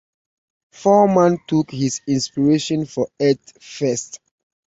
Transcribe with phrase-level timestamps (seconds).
[0.71, 4.19] Foreman took his inspiration for Earth First!